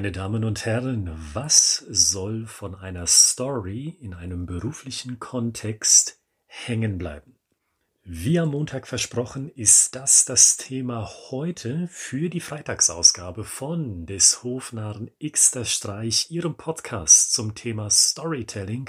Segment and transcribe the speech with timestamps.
[0.00, 7.36] Meine Damen und Herren, was soll von einer Story in einem beruflichen Kontext hängen bleiben?
[8.02, 15.10] Wie am Montag versprochen, ist das das Thema heute für die Freitagsausgabe von des Hofnarren
[15.22, 18.88] Xter Streich, Ihrem Podcast zum Thema Storytelling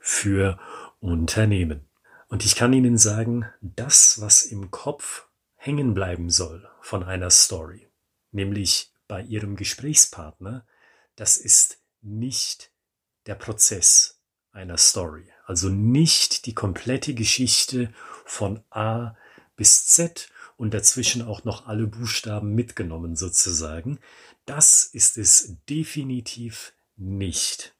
[0.00, 0.58] für
[0.98, 1.86] Unternehmen.
[2.26, 7.86] Und ich kann Ihnen sagen, das, was im Kopf hängen bleiben soll von einer Story,
[8.32, 10.66] nämlich bei Ihrem Gesprächspartner,
[11.16, 12.70] das ist nicht
[13.26, 14.20] der Prozess
[14.52, 15.28] einer Story.
[15.46, 17.92] Also nicht die komplette Geschichte
[18.24, 19.16] von A
[19.56, 23.98] bis Z und dazwischen auch noch alle Buchstaben mitgenommen sozusagen.
[24.44, 27.74] Das ist es definitiv nicht.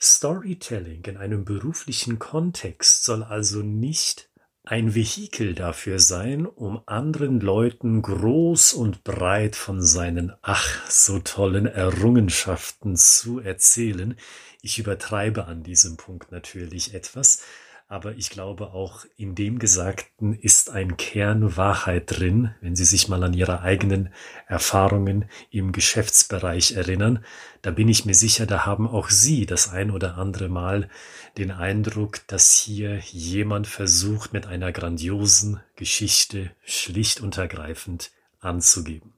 [0.00, 4.30] Storytelling in einem beruflichen Kontext soll also nicht
[4.70, 11.64] ein Vehikel dafür sein, um anderen Leuten groß und breit von seinen ach so tollen
[11.64, 14.14] Errungenschaften zu erzählen.
[14.60, 17.42] Ich übertreibe an diesem Punkt natürlich etwas,
[17.88, 23.08] aber ich glaube auch in dem Gesagten ist ein Kern Wahrheit drin, wenn Sie sich
[23.08, 24.12] mal an Ihre eigenen
[24.46, 27.24] Erfahrungen im Geschäftsbereich erinnern.
[27.62, 30.90] Da bin ich mir sicher, da haben auch Sie das ein oder andere Mal
[31.38, 39.14] den Eindruck, dass hier jemand versucht, mit einer grandiosen Geschichte schlicht und ergreifend anzugeben.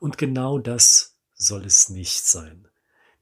[0.00, 2.67] Und genau das soll es nicht sein.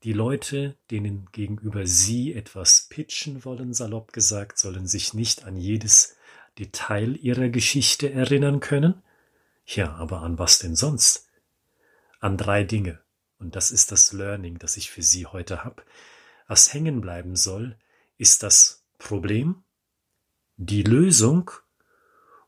[0.03, 6.17] Die Leute, denen gegenüber Sie etwas pitchen wollen, salopp gesagt, sollen sich nicht an jedes
[6.59, 9.03] Detail Ihrer Geschichte erinnern können?
[9.65, 11.29] Ja, aber an was denn sonst?
[12.21, 13.01] An drei Dinge.
[13.39, 15.83] Und das ist das Learning, das ich für Sie heute habe.
[16.47, 17.77] Was hängen bleiben soll,
[18.17, 19.65] ist das Problem,
[20.57, 21.51] die Lösung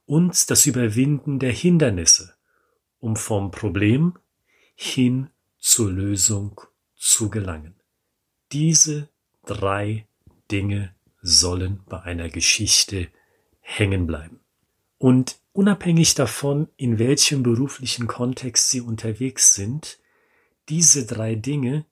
[0.06, 2.34] und das Überwinden der Hindernisse,
[3.00, 4.18] um vom Problem
[4.74, 6.60] hin zur Lösung
[6.98, 7.74] zu gelangen.
[8.52, 9.08] Diese
[9.46, 10.06] drei
[10.50, 13.08] Dinge sollen bei einer Geschichte
[13.60, 14.40] hängen bleiben.
[14.98, 19.98] Und unabhängig davon, in welchem beruflichen Kontext Sie unterwegs sind,
[20.68, 21.86] diese drei Dinge,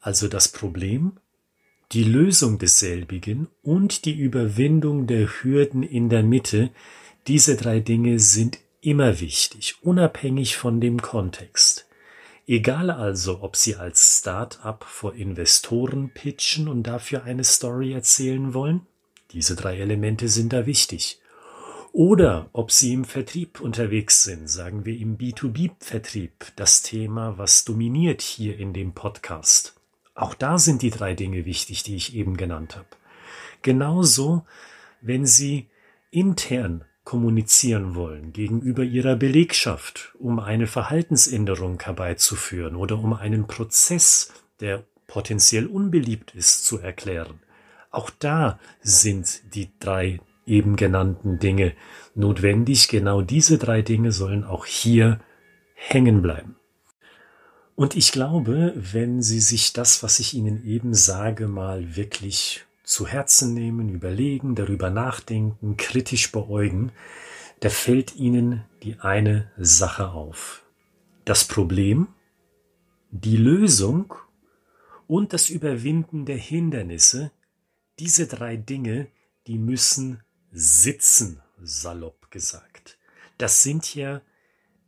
[0.00, 1.18] also das Problem,
[1.92, 6.70] die Lösung desselbigen und die Überwindung der Hürden in der Mitte,
[7.26, 11.85] diese drei Dinge sind immer wichtig, unabhängig von dem Kontext.
[12.48, 18.86] Egal also, ob Sie als Start-up vor Investoren pitchen und dafür eine Story erzählen wollen,
[19.32, 21.20] diese drei Elemente sind da wichtig.
[21.92, 28.22] Oder ob Sie im Vertrieb unterwegs sind, sagen wir im B2B-Vertrieb, das Thema, was dominiert
[28.22, 29.74] hier in dem Podcast.
[30.14, 32.86] Auch da sind die drei Dinge wichtig, die ich eben genannt habe.
[33.62, 34.44] Genauso,
[35.00, 35.68] wenn Sie
[36.10, 44.82] intern kommunizieren wollen gegenüber ihrer Belegschaft, um eine Verhaltensänderung herbeizuführen oder um einen Prozess, der
[45.06, 47.38] potenziell unbeliebt ist, zu erklären.
[47.92, 51.74] Auch da sind die drei eben genannten Dinge
[52.16, 52.88] notwendig.
[52.88, 55.20] Genau diese drei Dinge sollen auch hier
[55.74, 56.56] hängen bleiben.
[57.76, 63.06] Und ich glaube, wenn Sie sich das, was ich Ihnen eben sage, mal wirklich zu
[63.06, 66.92] Herzen nehmen, überlegen, darüber nachdenken, kritisch beäugen,
[67.60, 70.62] da fällt ihnen die eine Sache auf.
[71.24, 72.06] Das Problem,
[73.10, 74.14] die Lösung
[75.08, 77.32] und das Überwinden der Hindernisse,
[77.98, 79.08] diese drei Dinge,
[79.48, 80.22] die müssen
[80.52, 82.98] sitzen, salopp gesagt.
[83.36, 84.22] Das sind ja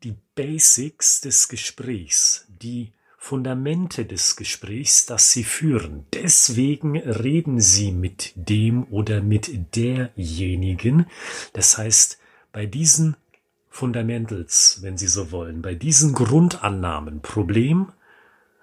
[0.05, 2.93] die Basics des Gesprächs, die
[3.29, 6.07] Fundamente des Gesprächs, das Sie führen.
[6.15, 11.05] Deswegen reden Sie mit dem oder mit derjenigen.
[11.53, 12.19] Das heißt,
[12.53, 13.19] bei diesen
[13.69, 17.93] Fundamentals, wenn Sie so wollen, bei diesen Grundannahmen, Problem,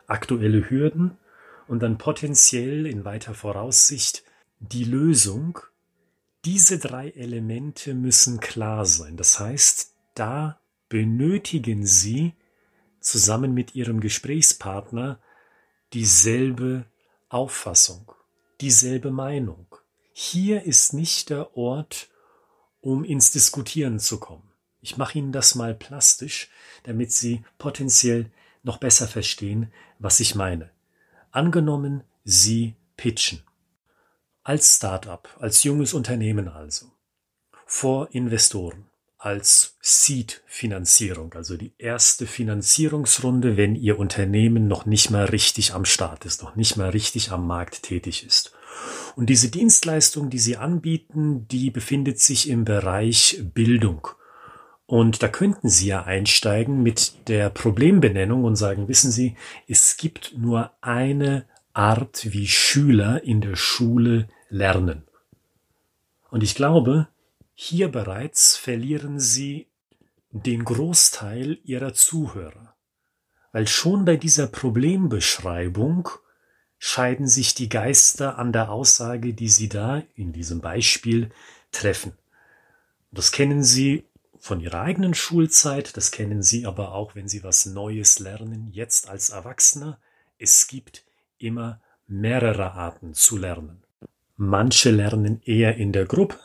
[0.08, 1.12] aktuelle Hürden
[1.68, 4.24] und dann potenziell in weiter Voraussicht
[4.58, 5.60] die Lösung,
[6.44, 9.16] diese drei Elemente müssen klar sein.
[9.16, 10.60] Das heißt, da
[10.90, 12.34] benötigen Sie
[13.06, 15.20] zusammen mit ihrem Gesprächspartner
[15.94, 16.86] dieselbe
[17.30, 18.12] Auffassung,
[18.62, 19.68] dieselbe Meinung.
[20.12, 22.10] Hier ist nicht der Ort,
[22.82, 24.52] um ins Diskutieren zu kommen.
[24.82, 26.50] Ich mache Ihnen das mal plastisch,
[26.84, 28.32] damit Sie potenziell
[28.64, 30.72] noch besser verstehen, was ich meine.
[31.32, 33.42] Angenommen, Sie pitchen.
[34.44, 36.92] Als Start-up, als junges Unternehmen also.
[37.66, 38.88] Vor Investoren
[39.26, 46.26] als Seed-Finanzierung, also die erste Finanzierungsrunde, wenn Ihr Unternehmen noch nicht mal richtig am Start
[46.26, 48.52] ist, noch nicht mal richtig am Markt tätig ist.
[49.16, 54.08] Und diese Dienstleistung, die Sie anbieten, die befindet sich im Bereich Bildung.
[54.86, 59.36] Und da könnten Sie ja einsteigen mit der Problembenennung und sagen, wissen Sie,
[59.68, 65.02] es gibt nur eine Art, wie Schüler in der Schule lernen.
[66.30, 67.08] Und ich glaube,
[67.56, 69.68] hier bereits verlieren Sie
[70.32, 72.76] den Großteil Ihrer Zuhörer.
[73.54, 76.10] Weil schon bei dieser Problembeschreibung
[76.78, 81.32] scheiden sich die Geister an der Aussage, die Sie da in diesem Beispiel
[81.72, 82.12] treffen.
[83.12, 84.04] Das kennen Sie
[84.38, 89.08] von Ihrer eigenen Schulzeit, das kennen Sie aber auch, wenn Sie was Neues lernen, jetzt
[89.10, 89.98] als Erwachsener.
[90.38, 91.06] Es gibt
[91.38, 93.82] immer mehrere Arten zu lernen.
[94.36, 96.38] Manche lernen eher in der Gruppe,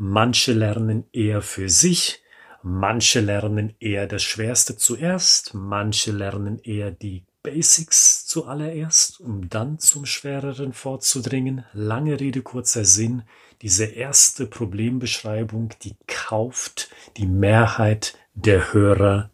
[0.00, 2.22] manche lernen eher für sich,
[2.62, 10.06] manche lernen eher das Schwerste zuerst, manche lernen eher die Basics zuallererst, um dann zum
[10.06, 11.64] Schwereren vorzudringen.
[11.74, 13.24] Lange Rede, kurzer Sinn.
[13.60, 16.88] Diese erste Problembeschreibung, die kauft
[17.18, 19.30] die Mehrheit der Hörer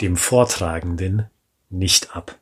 [0.00, 1.26] dem Vortragenden
[1.70, 2.36] nicht ab.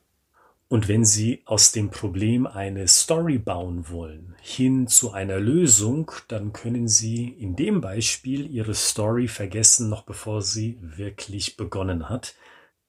[0.69, 6.51] Und wenn Sie aus dem Problem eine Story bauen wollen, hin zu einer Lösung, dann
[6.51, 12.35] können Sie in dem Beispiel Ihre Story vergessen, noch bevor sie wirklich begonnen hat.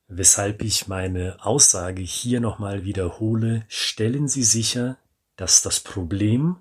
[0.08, 4.98] Weshalb ich meine Aussage hier nochmal wiederhole, stellen Sie sicher,
[5.36, 6.56] dass das Problem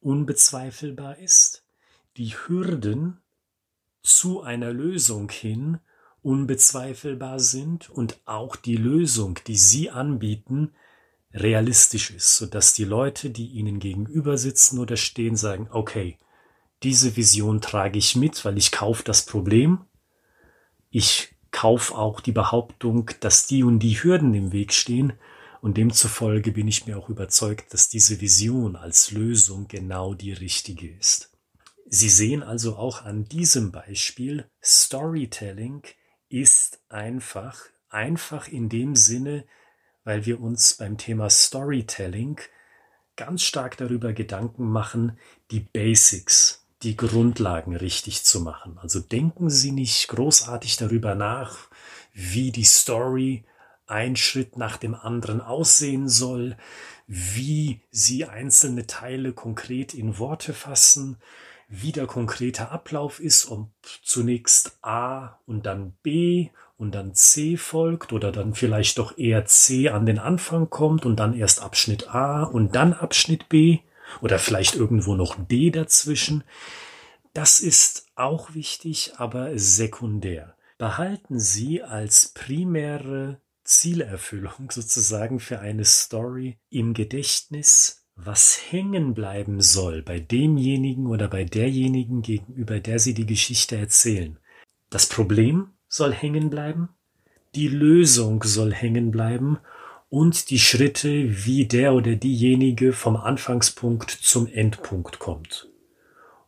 [0.00, 1.64] unbezweifelbar ist,
[2.16, 3.18] die Hürden
[4.02, 5.80] zu einer Lösung hin
[6.24, 10.72] unbezweifelbar sind und auch die Lösung, die Sie anbieten,
[11.32, 16.18] realistisch ist, sodass die Leute, die Ihnen gegenüber sitzen oder stehen, sagen, okay,
[16.82, 19.84] diese Vision trage ich mit, weil ich kaufe das Problem.
[20.90, 25.12] Ich kaufe auch die Behauptung, dass die und die Hürden im Weg stehen
[25.60, 30.90] und demzufolge bin ich mir auch überzeugt, dass diese Vision als Lösung genau die richtige
[30.90, 31.30] ist.
[31.86, 35.82] Sie sehen also auch an diesem Beispiel, Storytelling
[36.40, 37.60] ist einfach,
[37.90, 39.44] einfach in dem Sinne,
[40.02, 42.40] weil wir uns beim Thema Storytelling
[43.16, 45.18] ganz stark darüber Gedanken machen,
[45.52, 48.78] die Basics, die Grundlagen richtig zu machen.
[48.78, 51.68] Also denken Sie nicht großartig darüber nach,
[52.12, 53.44] wie die Story
[53.86, 56.56] ein Schritt nach dem anderen aussehen soll,
[57.06, 61.18] wie Sie einzelne Teile konkret in Worte fassen,
[61.68, 63.70] wie der konkrete Ablauf ist, ob
[64.02, 69.88] zunächst A und dann B und dann C folgt oder dann vielleicht doch eher C
[69.88, 73.78] an den Anfang kommt und dann erst Abschnitt A und dann Abschnitt B
[74.20, 76.44] oder vielleicht irgendwo noch D dazwischen.
[77.32, 80.56] Das ist auch wichtig, aber sekundär.
[80.78, 90.02] Behalten Sie als primäre Zielerfüllung sozusagen für eine Story im Gedächtnis, was hängen bleiben soll
[90.02, 94.38] bei demjenigen oder bei derjenigen, gegenüber der Sie die Geschichte erzählen.
[94.90, 96.88] Das Problem soll hängen bleiben,
[97.54, 99.58] die Lösung soll hängen bleiben
[100.08, 105.68] und die Schritte, wie der oder diejenige vom Anfangspunkt zum Endpunkt kommt.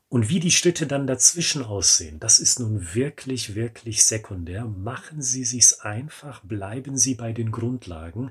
[0.08, 4.64] Und wie die Schritte dann dazwischen aussehen, das ist nun wirklich, wirklich sekundär.
[4.64, 8.30] Machen Sie sich's einfach, bleiben Sie bei den Grundlagen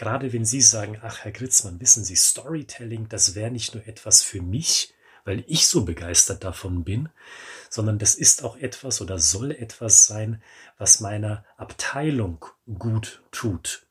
[0.00, 4.22] Gerade wenn Sie sagen, ach Herr Gritzmann, wissen Sie, Storytelling, das wäre nicht nur etwas
[4.22, 4.94] für mich,
[5.26, 7.10] weil ich so begeistert davon bin,
[7.68, 10.42] sondern das ist auch etwas oder soll etwas sein,
[10.78, 12.46] was meiner Abteilung
[12.78, 13.82] gut tut.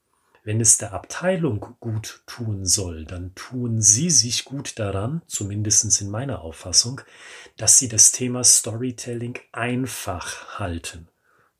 [0.44, 6.10] Wenn es der Abteilung gut tun soll, dann tun Sie sich gut daran, zumindest in
[6.10, 7.02] meiner Auffassung,
[7.56, 11.08] dass Sie das Thema Storytelling einfach halten.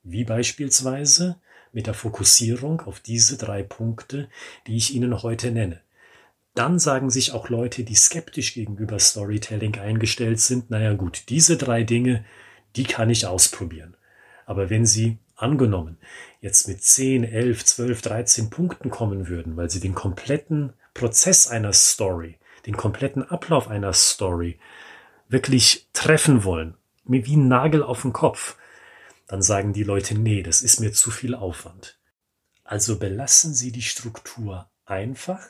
[0.02, 1.40] Wie beispielsweise
[1.72, 4.30] mit der Fokussierung auf diese drei Punkte,
[4.68, 5.82] die ich Ihnen heute nenne.
[6.56, 11.84] Dann sagen sich auch Leute, die skeptisch gegenüber Storytelling eingestellt sind, naja gut, diese drei
[11.84, 12.26] Dinge,
[12.76, 13.96] die kann ich ausprobieren.
[14.46, 15.98] Aber wenn Sie angenommen
[16.42, 21.74] jetzt mit 10, 11, 12, 13 Punkten kommen würden, weil Sie den kompletten Prozess einer
[21.74, 24.60] Story, den kompletten Ablauf einer Story
[25.30, 28.58] wirklich treffen wollen, wie ein Nagel auf den Kopf,
[29.30, 32.00] dann sagen die Leute, nee, das ist mir zu viel Aufwand.
[32.64, 35.48] Also belassen Sie die Struktur einfach,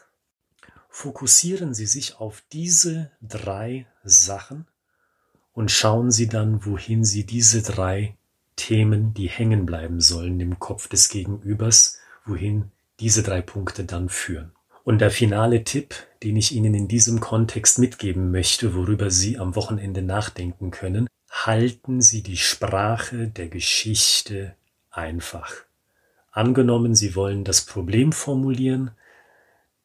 [0.90, 4.68] fokussieren Sie sich auf diese drei Sachen
[5.54, 8.18] und schauen Sie dann, wohin Sie diese drei
[8.58, 14.52] Themen, die hängen bleiben sollen im Kopf des Gegenübers, wohin diese drei Punkte dann führen.
[14.84, 19.56] Und der finale Tipp, den ich Ihnen in diesem Kontext mitgeben möchte, worüber Sie am
[19.56, 24.56] Wochenende nachdenken können, halten Sie die Sprache der Geschichte
[24.90, 25.54] einfach.
[26.32, 28.92] Angenommen, Sie wollen das Problem formulieren,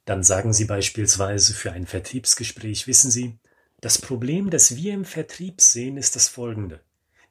[0.04, 3.38] dann sagen Sie beispielsweise für ein Vertriebsgespräch, wissen Sie,
[3.80, 6.80] das Problem, das wir im Vertrieb sehen, ist das folgende.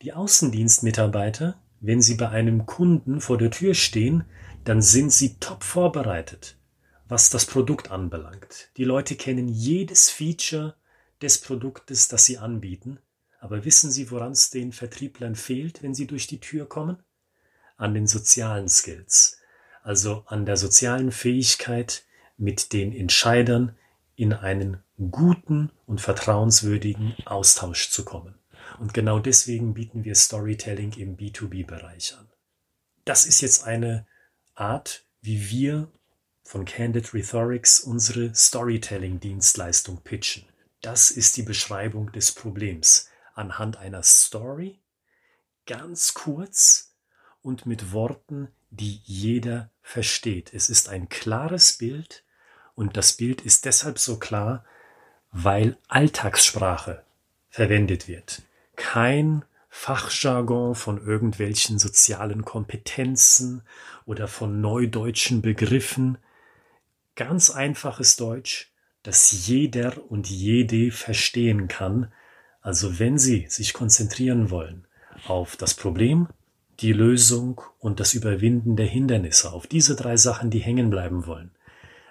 [0.02, 4.26] Die Außendienstmitarbeiter, wenn Sie bei einem Kunden vor der Tür stehen,
[4.64, 6.58] dann sind Sie top vorbereitet,
[7.08, 8.70] was das Produkt anbelangt.
[8.78, 10.76] Die Leute kennen jedes Feature
[11.22, 13.00] des Produktes, das Sie anbieten.
[13.44, 17.04] Aber wissen Sie, woran es den Vertrieblern fehlt, wenn sie durch die Tür kommen?
[17.76, 19.38] An den sozialen Skills,
[19.82, 22.06] also an der sozialen Fähigkeit,
[22.38, 23.78] mit den Entscheidern
[24.16, 24.82] in einen
[25.12, 28.36] guten und vertrauenswürdigen Austausch zu kommen.
[28.80, 32.30] Und genau deswegen bieten wir Storytelling im B2B-Bereich an.
[33.04, 34.08] Das ist jetzt eine
[34.56, 35.92] Art, wie wir
[36.44, 40.46] von Candid Rhetorics unsere Storytelling-Dienstleistung pitchen.
[40.82, 44.80] Das ist die Beschreibung des Problems anhand einer Story,
[45.66, 46.96] ganz kurz
[47.42, 50.54] und mit Worten, die jeder versteht.
[50.54, 52.24] Es ist ein klares Bild
[52.76, 54.66] und das Bild ist deshalb so klar,
[55.32, 57.04] weil Alltagssprache
[57.50, 58.42] verwendet wird.
[58.76, 63.64] Kein Fachjargon von irgendwelchen sozialen Kompetenzen
[64.06, 66.20] oder von neudeutschen Begriffen.
[67.16, 68.72] Ganz einfaches Deutsch,
[69.02, 72.12] das jeder und jede verstehen kann.
[72.64, 74.88] Also wenn Sie sich konzentrieren wollen
[75.28, 76.30] auf das Problem,
[76.80, 81.52] die Lösung und das Überwinden der Hindernisse, auf diese drei Sachen, die hängen bleiben wollen,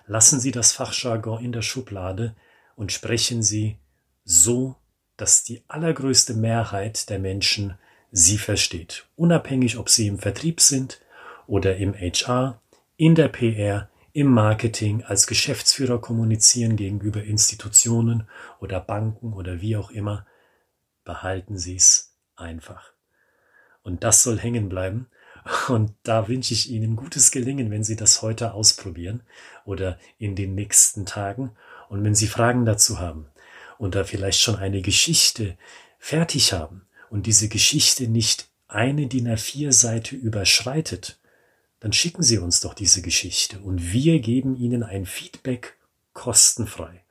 [0.07, 2.37] lassen Sie das Fachjargon in der Schublade
[2.77, 3.79] und sprechen Sie
[4.25, 4.77] so,
[5.17, 7.79] dass die allergrößte Mehrheit der Menschen
[8.11, 11.01] Sie versteht, unabhängig ob Sie im Vertrieb sind
[11.47, 12.61] oder im HR,
[12.99, 18.29] in der PR, im Marketing, als Geschäftsführer kommunizieren gegenüber Institutionen
[18.61, 20.27] oder Banken oder wie auch immer,
[21.05, 22.93] behalten Sie es einfach.
[23.83, 25.09] Und das soll hängen bleiben.
[25.69, 29.23] Und da wünsche ich Ihnen gutes Gelingen, wenn Sie das heute ausprobieren
[29.65, 31.51] oder in den nächsten Tagen.
[31.89, 33.27] Und wenn Sie Fragen dazu haben
[33.79, 35.59] und da vielleicht schon eine Geschichte
[35.99, 41.19] fertig haben und diese Geschichte nicht eine DIN A4 Seite überschreitet,
[41.81, 45.77] dann schicken Sie uns doch diese Geschichte und wir geben Ihnen ein Feedback
[46.13, 47.03] kostenfrei.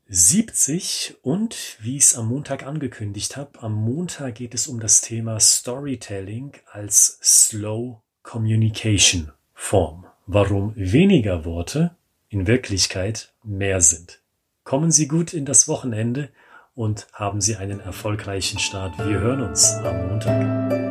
[0.10, 5.02] 70 und wie ich es am Montag angekündigt habe, am Montag geht es um das
[5.02, 10.08] Thema Storytelling als Slow Communication Form.
[10.26, 11.96] Warum weniger Worte
[12.30, 14.22] in Wirklichkeit mehr sind.
[14.64, 16.30] Kommen Sie gut in das Wochenende
[16.76, 18.98] und haben Sie einen erfolgreichen Start.
[19.00, 20.89] Wir hören uns am Montag.